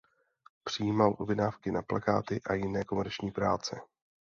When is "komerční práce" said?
2.83-3.81